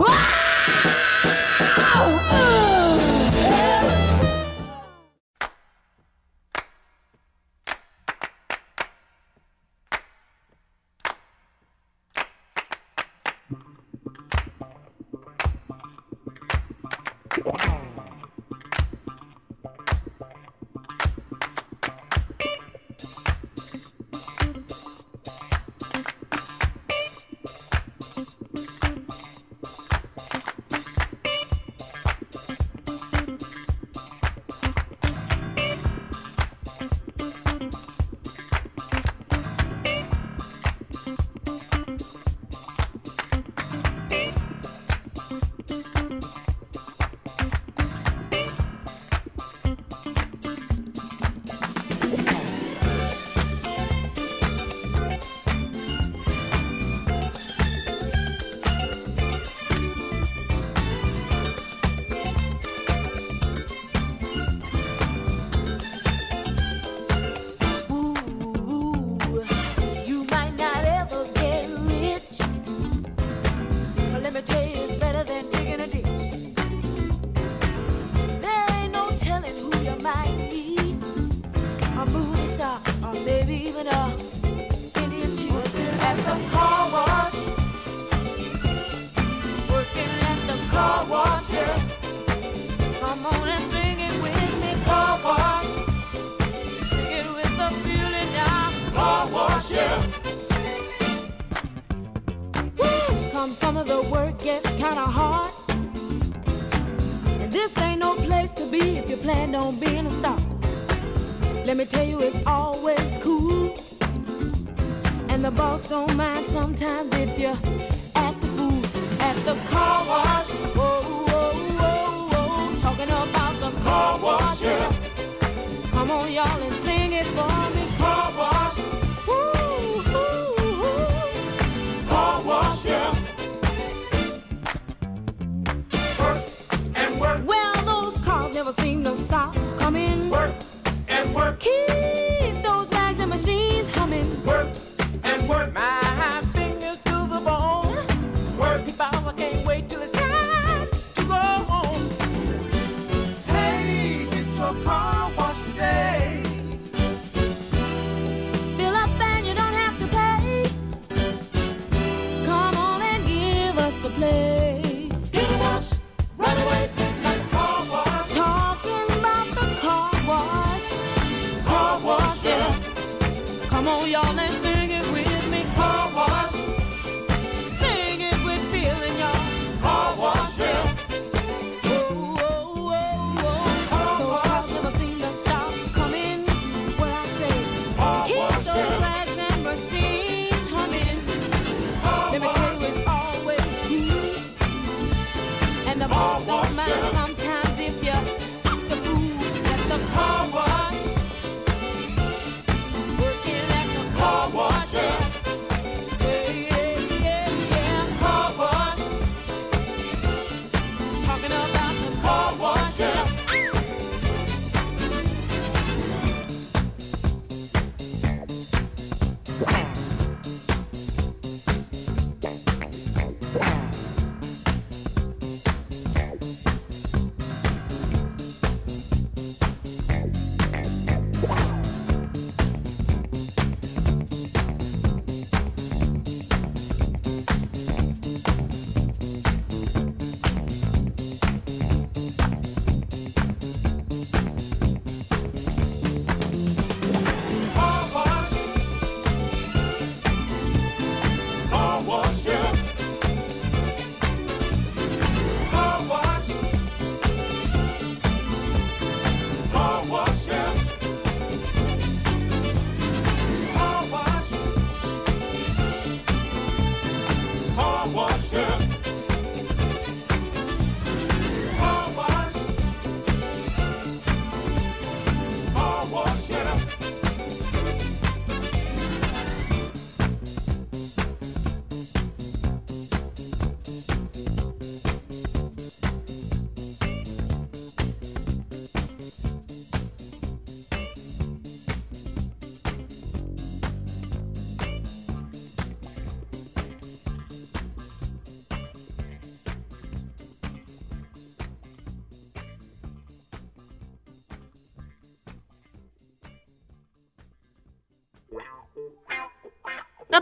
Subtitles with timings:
[0.00, 0.37] Ah!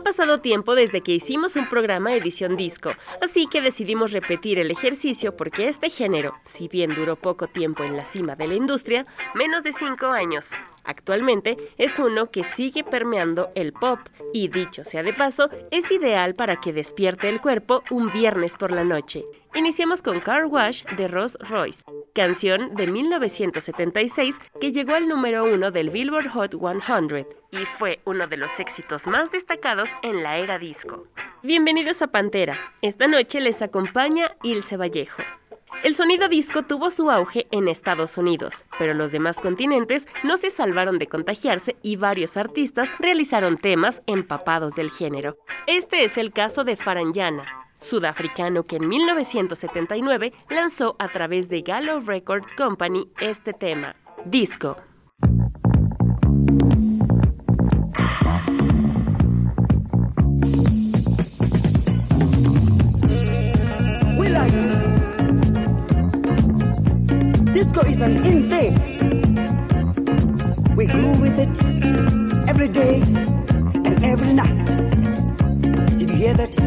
[0.06, 5.36] Pasado tiempo desde que hicimos un programa edición disco, así que decidimos repetir el ejercicio
[5.36, 9.04] porque este género, si bien duró poco tiempo en la cima de la industria,
[9.34, 10.52] menos de 5 años,
[10.86, 13.98] Actualmente es uno que sigue permeando el pop
[14.32, 18.70] y dicho sea de paso, es ideal para que despierte el cuerpo un viernes por
[18.70, 19.24] la noche.
[19.54, 21.82] Iniciamos con Car Wash de Ross Royce,
[22.16, 28.26] canción de 1976 que llegó al número uno del Billboard Hot 100 y fue uno
[28.26, 31.06] de los éxitos más destacados en la era disco.
[31.42, 32.72] Bienvenidos a Pantera.
[32.80, 35.22] Esta noche les acompaña Ilse Vallejo.
[35.84, 40.48] El sonido disco tuvo su auge en Estados Unidos, pero los demás continentes no se
[40.48, 45.36] salvaron de contagiarse y varios artistas realizaron temas empapados del género.
[45.66, 52.00] Este es el caso de Faranjana, sudafricano que en 1979 lanzó a través de Gallo
[52.00, 54.76] Record Company este tema, Disco.
[67.52, 68.74] Disco is an in thing.
[70.76, 74.66] We grew with it every day and every night.
[75.96, 76.65] Did you hear that?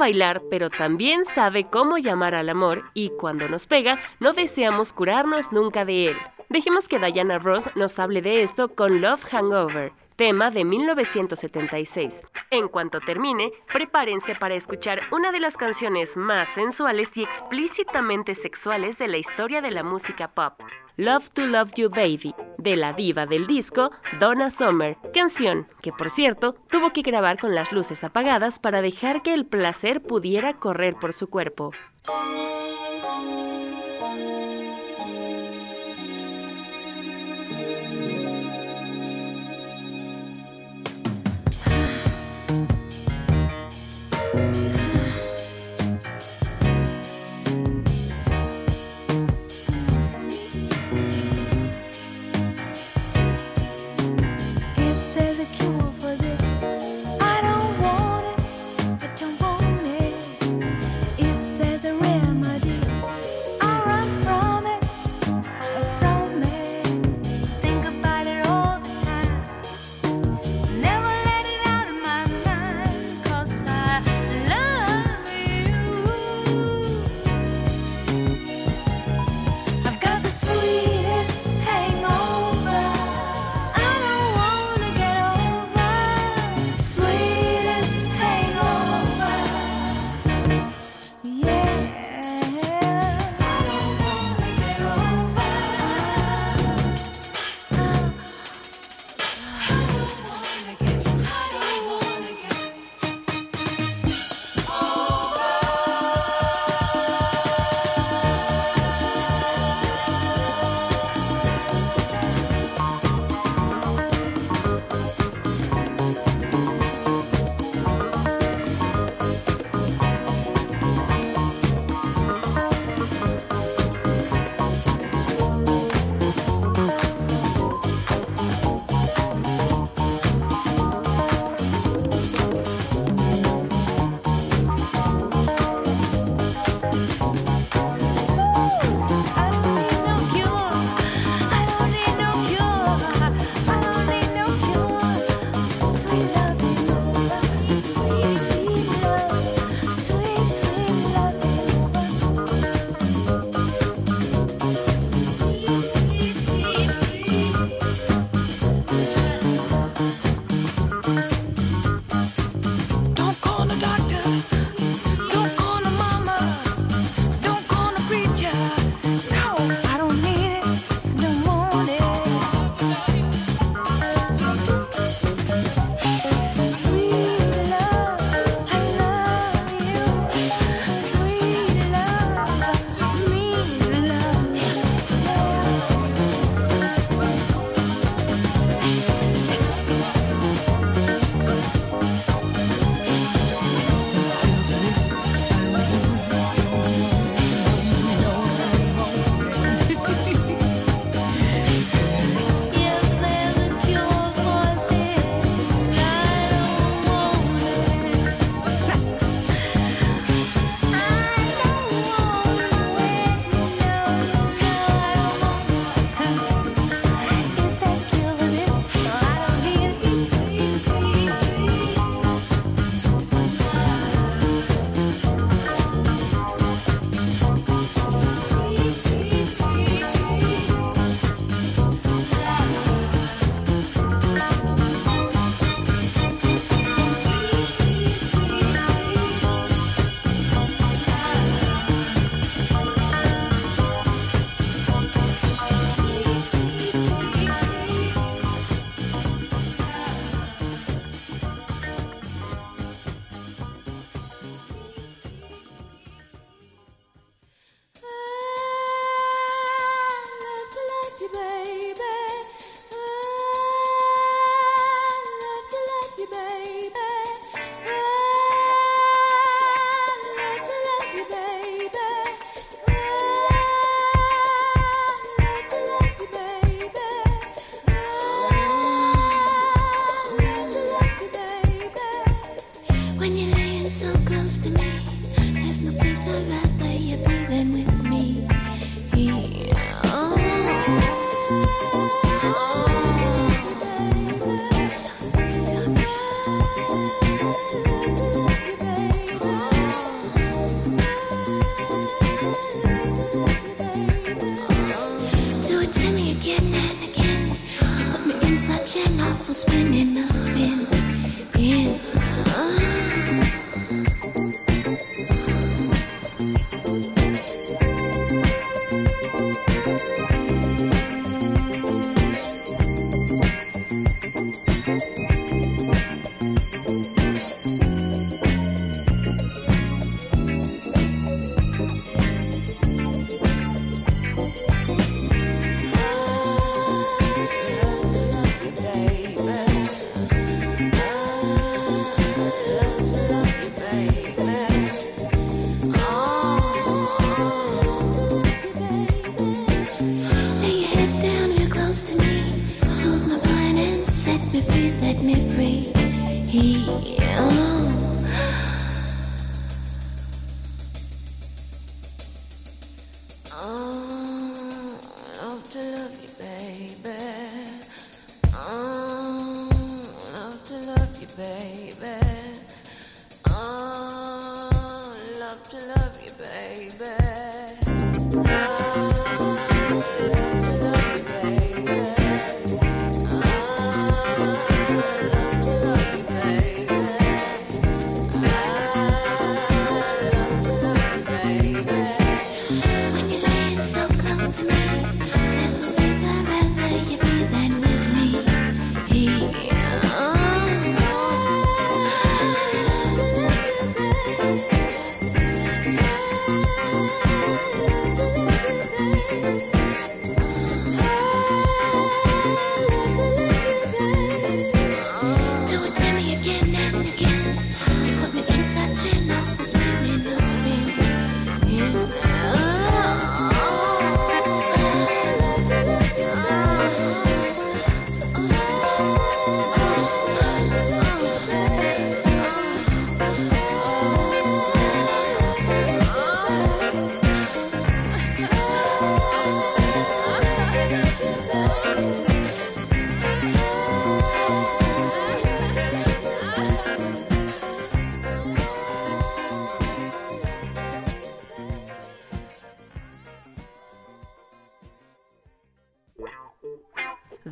[0.00, 5.52] Bailar, pero también sabe cómo llamar al amor y cuando nos pega, no deseamos curarnos
[5.52, 6.16] nunca de él.
[6.48, 12.22] Dejemos que Diana Ross nos hable de esto con Love Hangover, tema de 1976.
[12.50, 18.98] En cuanto termine, prepárense para escuchar una de las canciones más sensuales y explícitamente sexuales
[18.98, 20.60] de la historia de la música pop.
[20.98, 26.10] Love to Love You Baby, de la diva del disco Donna Summer, canción que por
[26.10, 30.96] cierto tuvo que grabar con las luces apagadas para dejar que el placer pudiera correr
[30.96, 31.72] por su cuerpo.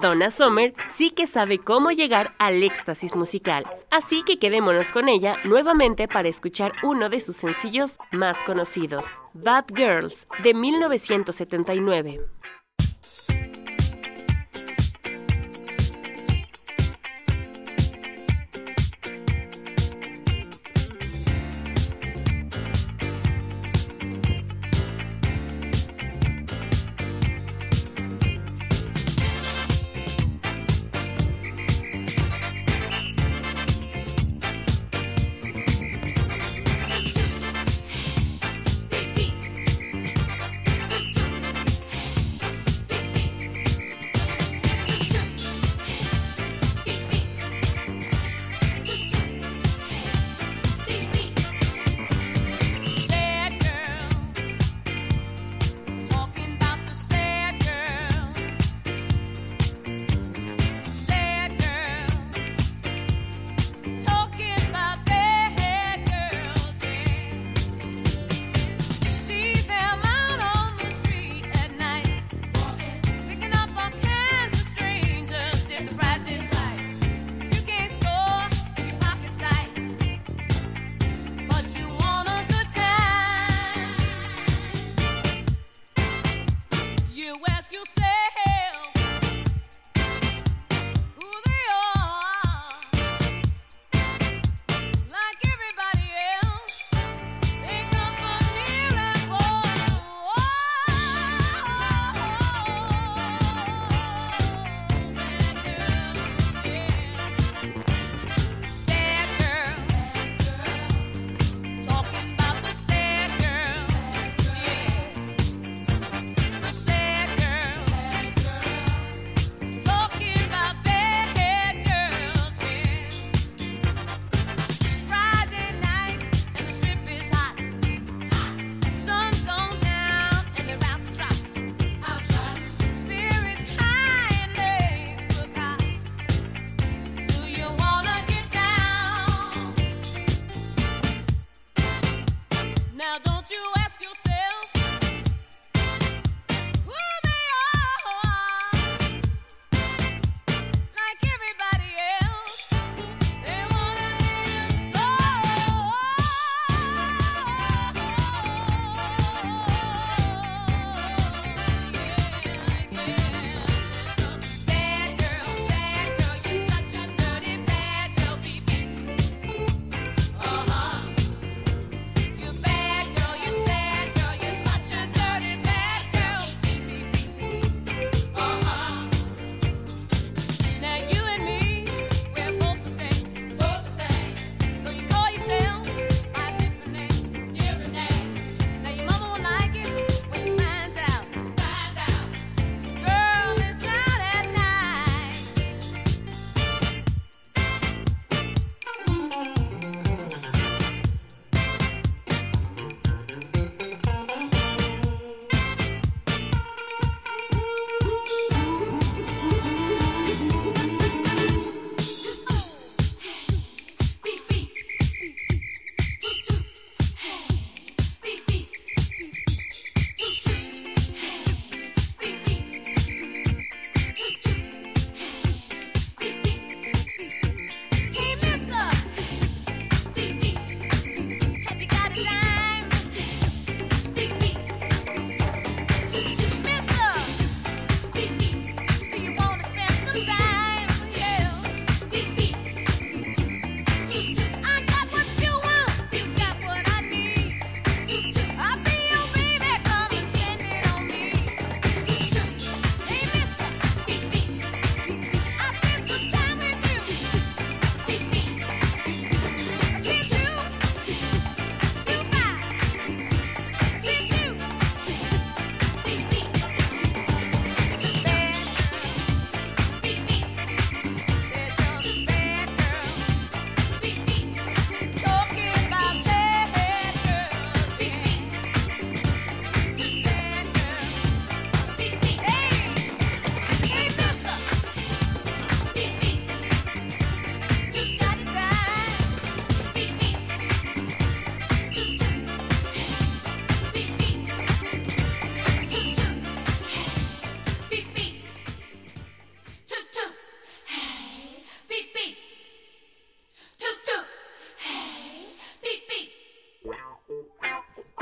[0.00, 5.36] Donna Summer sí que sabe cómo llegar al éxtasis musical, así que quedémonos con ella
[5.44, 12.37] nuevamente para escuchar uno de sus sencillos más conocidos, Bad Girls, de 1979.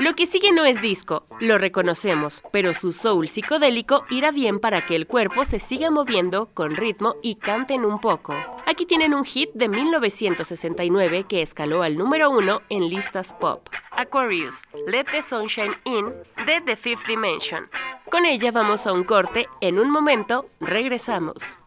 [0.07, 4.85] Lo que sigue no es disco, lo reconocemos, pero su soul psicodélico irá bien para
[4.85, 8.33] que el cuerpo se siga moviendo con ritmo y canten un poco.
[8.65, 13.67] Aquí tienen un hit de 1969 que escaló al número uno en listas pop.
[13.91, 16.13] Aquarius, Let the Sunshine In,
[16.45, 17.69] de The Fifth Dimension.
[18.09, 21.57] Con ella vamos a un corte, en un momento regresamos.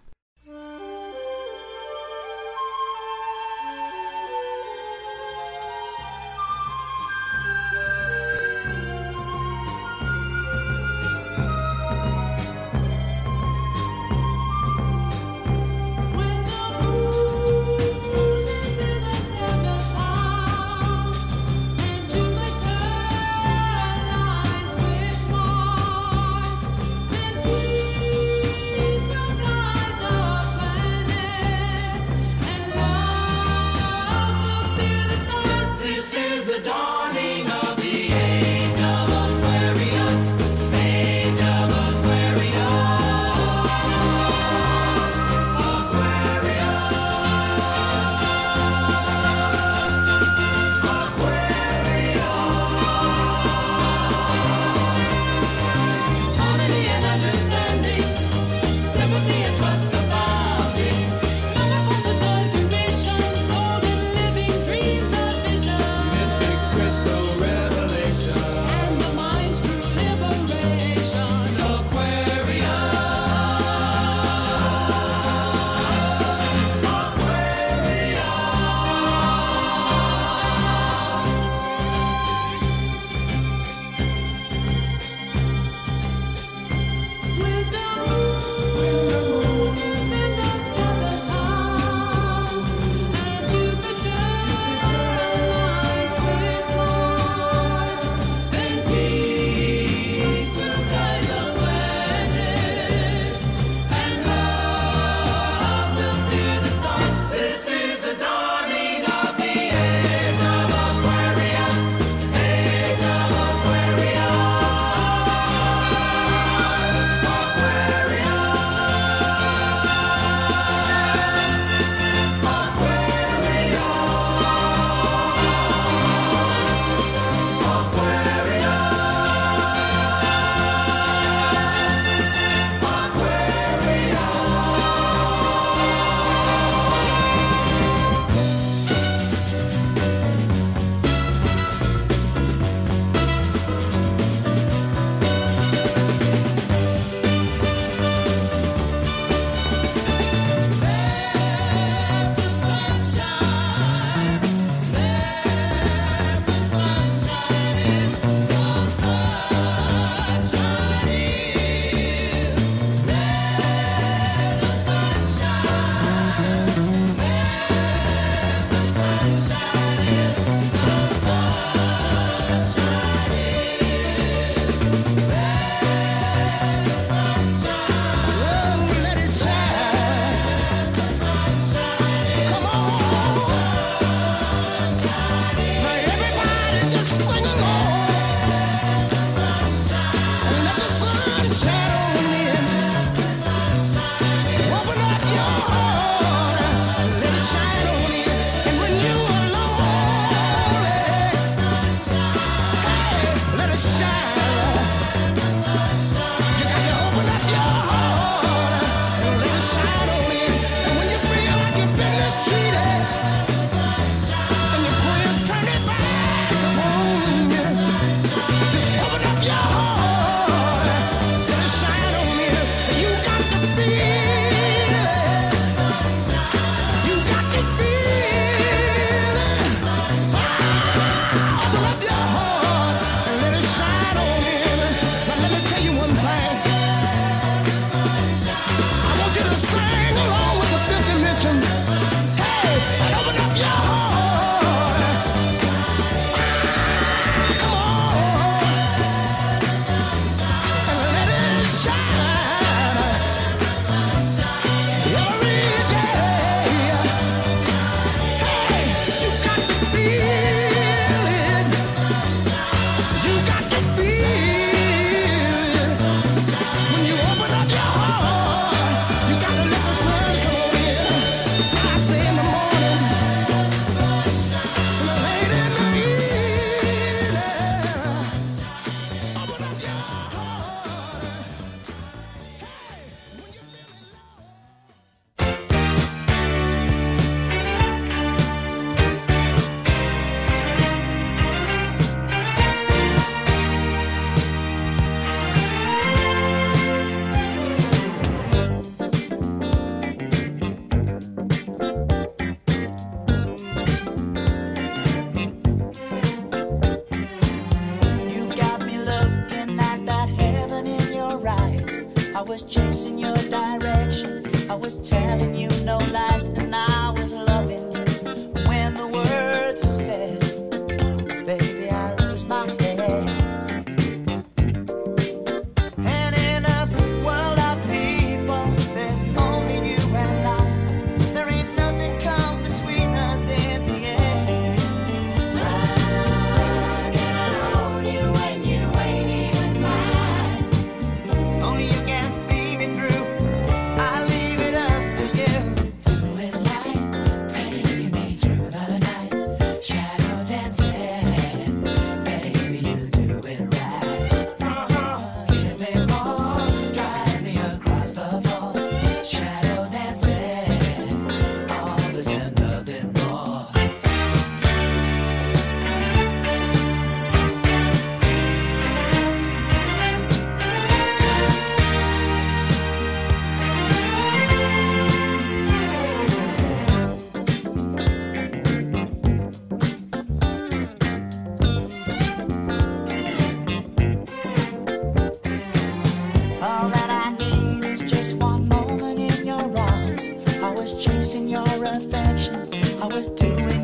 [393.20, 393.79] was doing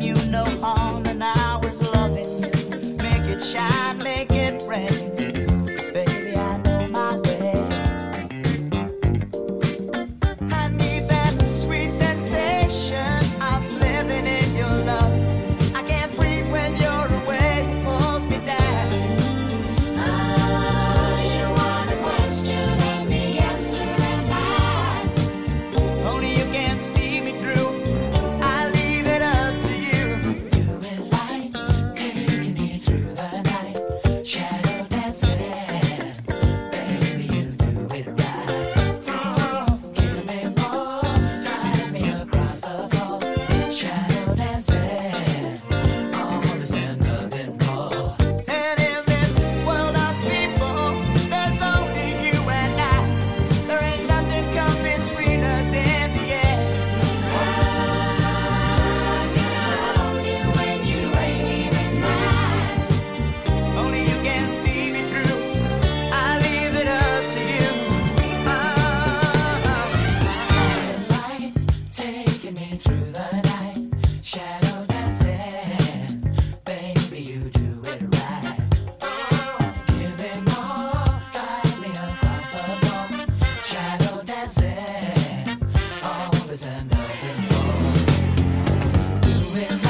[89.21, 89.86] doing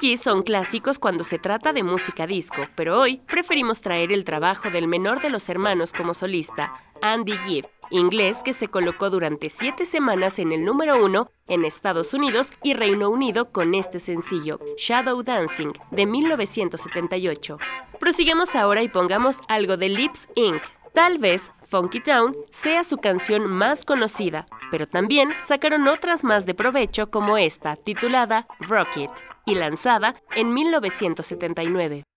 [0.00, 4.70] BGs son clásicos cuando se trata de música disco, pero hoy preferimos traer el trabajo
[4.70, 9.86] del menor de los hermanos como solista, Andy Gibb, inglés que se colocó durante siete
[9.86, 15.22] semanas en el número uno en Estados Unidos y Reino Unido con este sencillo, Shadow
[15.22, 17.58] Dancing, de 1978.
[17.98, 20.62] Prosigamos ahora y pongamos algo de Lips Inc.
[20.94, 26.54] Tal vez Funky Town sea su canción más conocida, pero también sacaron otras más de
[26.54, 29.10] provecho como esta, titulada Rocket,
[29.46, 32.07] y lanzada en 1979.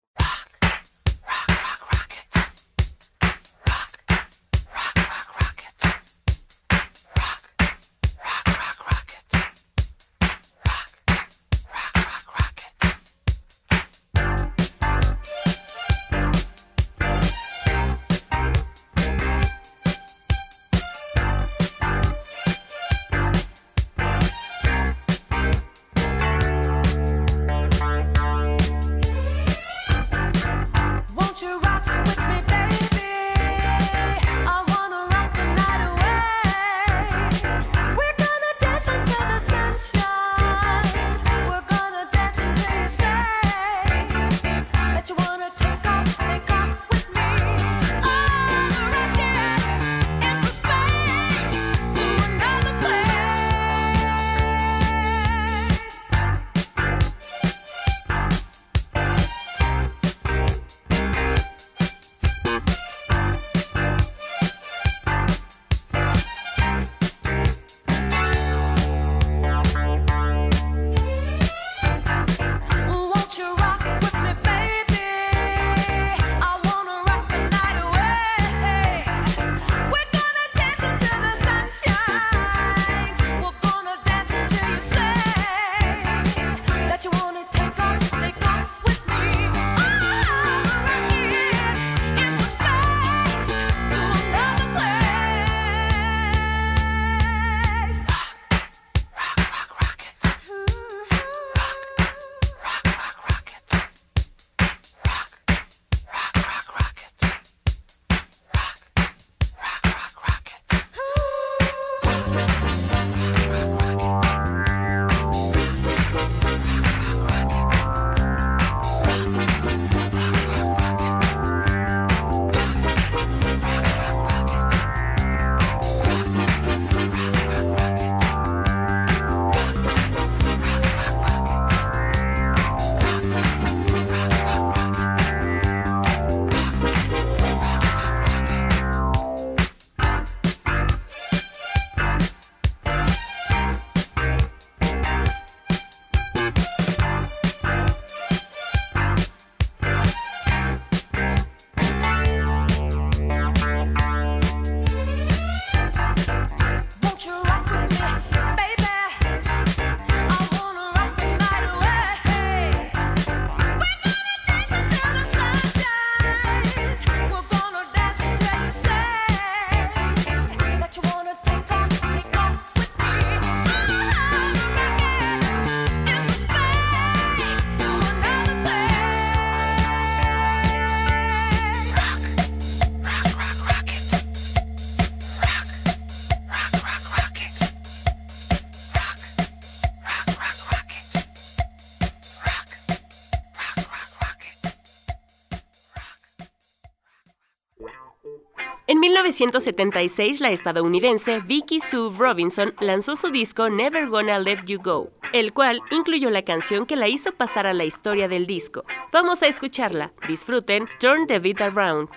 [198.99, 205.53] 1976, la estadounidense Vicky Sue Robinson lanzó su disco Never Gonna Let You Go, el
[205.53, 208.83] cual incluyó la canción que la hizo pasar a la historia del disco.
[209.11, 210.13] Vamos a escucharla.
[210.27, 212.09] Disfruten Turn the Beat Around.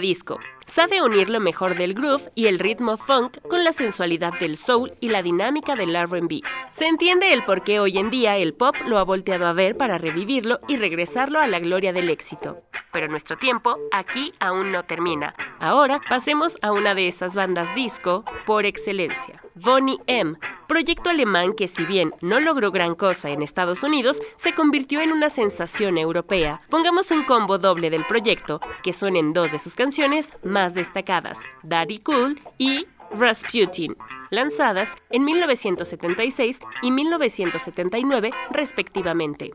[0.00, 0.38] Disco.
[0.66, 4.92] Sabe unir lo mejor del groove y el ritmo funk con la sensualidad del soul
[5.00, 6.42] y la dinámica del RB.
[6.72, 9.76] Se entiende el por qué hoy en día el pop lo ha volteado a ver
[9.76, 12.62] para revivirlo y regresarlo a la gloria del éxito.
[12.92, 15.34] Pero nuestro tiempo aquí aún no termina.
[15.60, 20.36] Ahora pasemos a una de esas bandas disco por excelencia, Bonnie M,
[20.68, 25.12] proyecto alemán que si bien no logró gran cosa en Estados Unidos, se convirtió en
[25.12, 26.60] una sensación europea.
[26.68, 32.00] Pongamos un combo doble del proyecto, que suenen dos de sus canciones más destacadas, Daddy
[32.00, 33.96] Cool y Rasputin,
[34.30, 39.54] lanzadas en 1976 y 1979 respectivamente.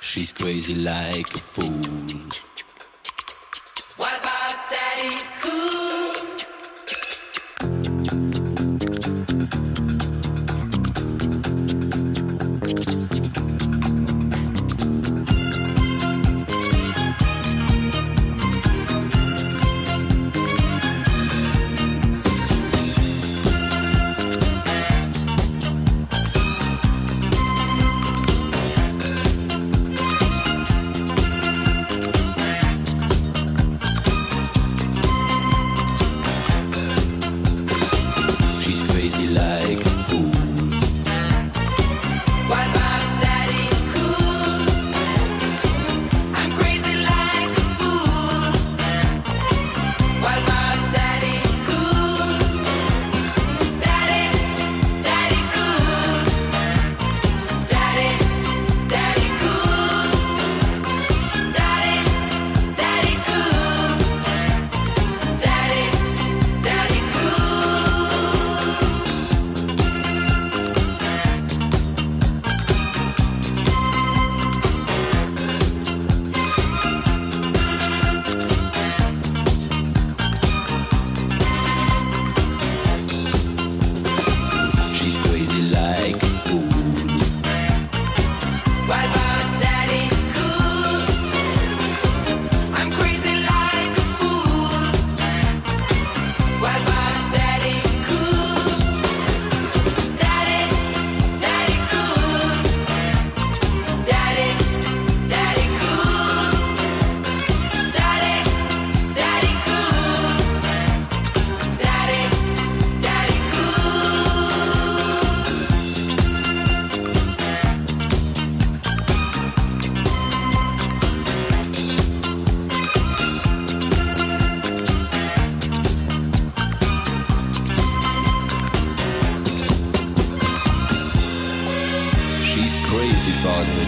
[0.00, 1.66] She's crazy like a fool.
[3.98, 5.35] What about Daddy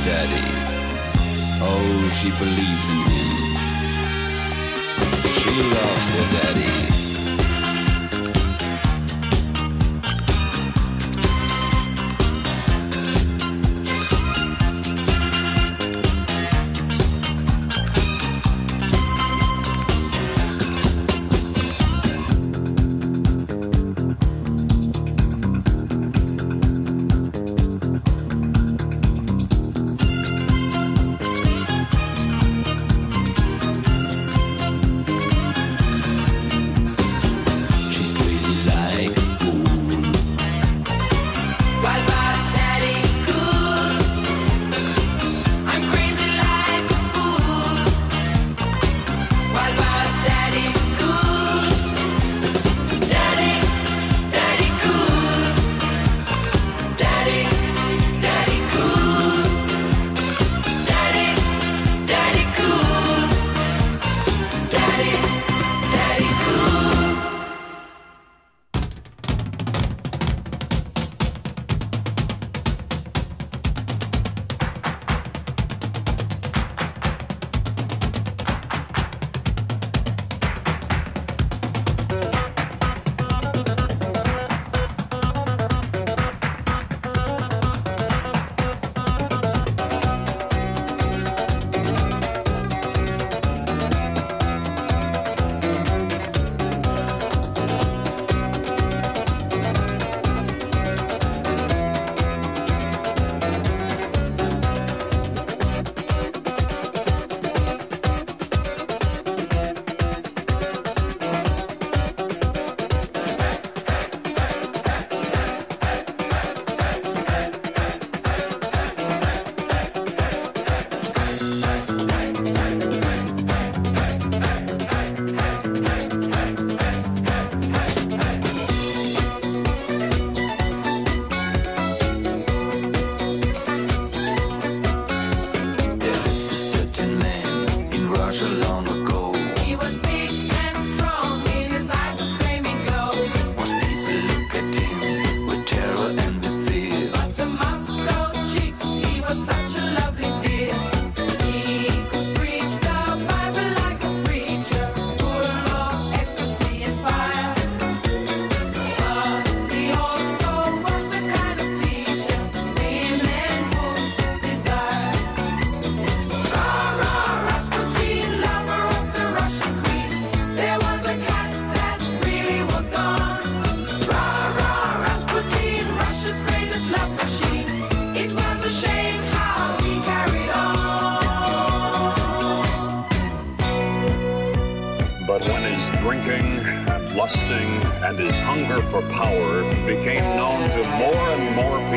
[0.09, 0.47] daddy.
[1.61, 3.31] Oh, she believes in him.
[5.39, 6.98] She loves her daddy.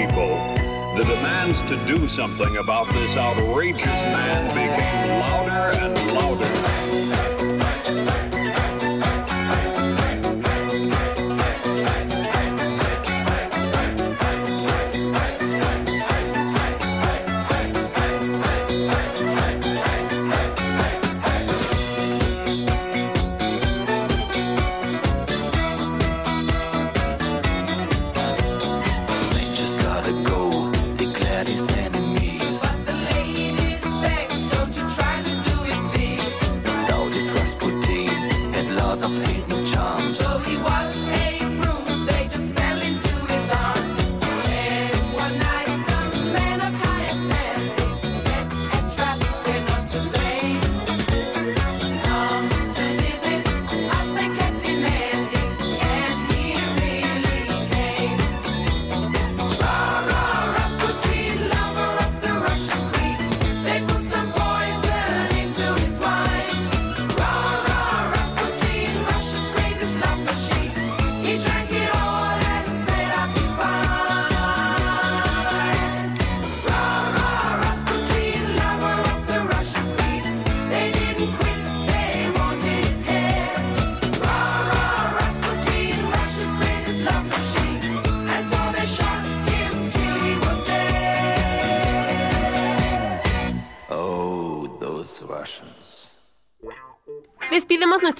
[0.08, 0.36] people,
[0.98, 7.51] the demands to do something about this outrageous man became louder and louder.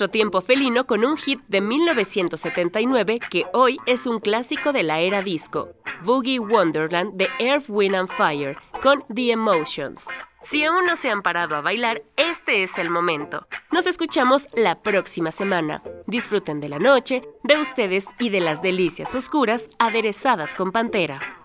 [0.02, 5.00] nuestro tiempo felino con un hit de 1979 que hoy es un clásico de la
[5.00, 5.70] era disco,
[6.04, 10.08] Boogie Wonderland de Earth, Wind and Fire, con The Emotions.
[10.42, 13.46] Si aún no se han parado a bailar, este es el momento.
[13.72, 15.84] Nos escuchamos la próxima semana.
[16.08, 21.41] Disfruten de la noche, de ustedes y de las delicias oscuras aderezadas con pantera.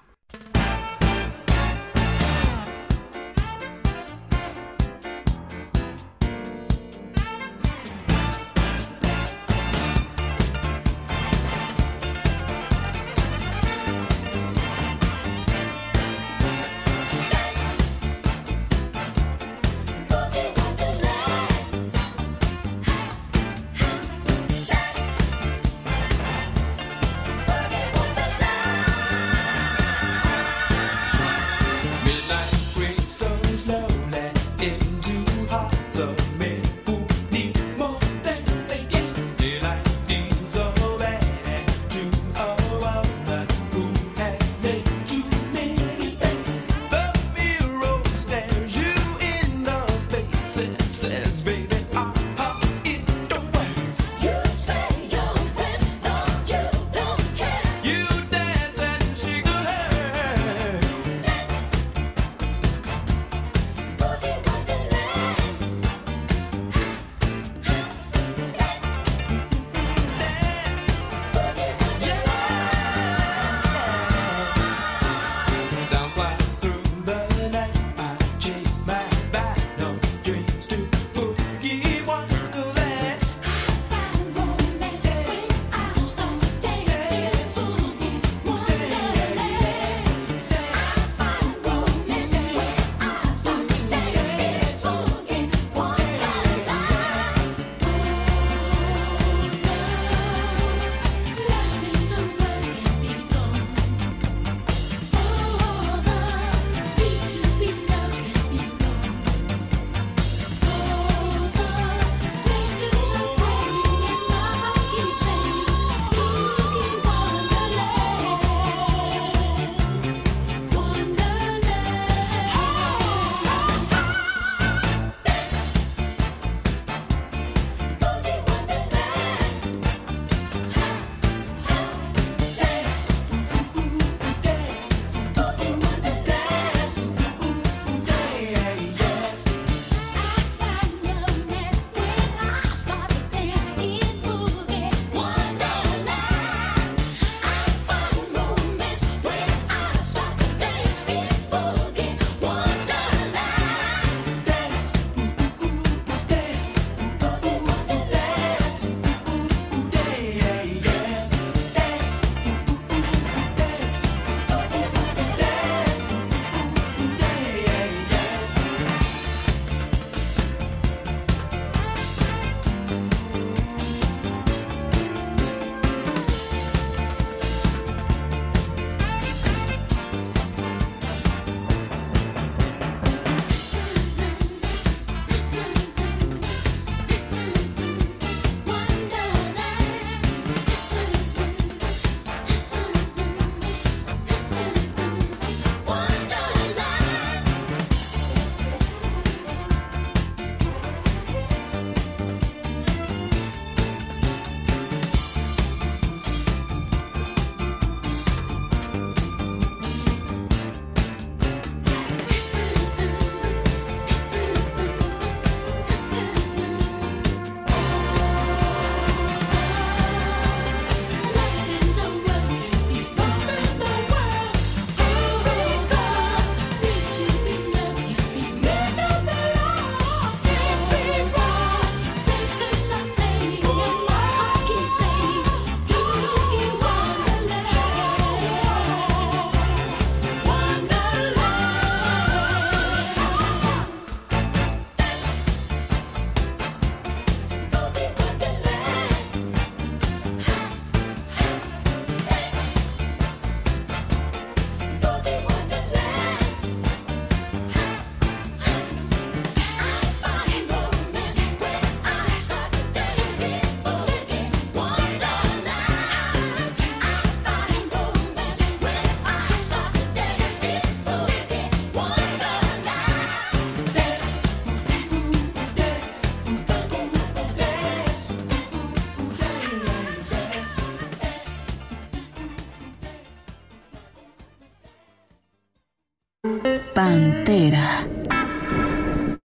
[287.57, 288.06] Pantera.